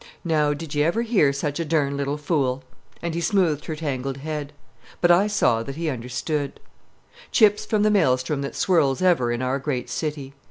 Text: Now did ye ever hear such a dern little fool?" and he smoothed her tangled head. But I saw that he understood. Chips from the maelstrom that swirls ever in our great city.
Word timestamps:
Now 0.25 0.55
did 0.55 0.73
ye 0.73 0.81
ever 0.81 1.03
hear 1.03 1.31
such 1.31 1.59
a 1.59 1.63
dern 1.63 1.95
little 1.95 2.17
fool?" 2.17 2.63
and 3.03 3.13
he 3.13 3.21
smoothed 3.21 3.65
her 3.65 3.75
tangled 3.75 4.17
head. 4.17 4.51
But 4.99 5.11
I 5.11 5.27
saw 5.27 5.61
that 5.61 5.75
he 5.75 5.89
understood. 5.91 6.59
Chips 7.31 7.65
from 7.67 7.83
the 7.83 7.91
maelstrom 7.91 8.41
that 8.41 8.55
swirls 8.55 9.03
ever 9.03 9.31
in 9.31 9.43
our 9.43 9.59
great 9.59 9.91
city. 9.91 10.33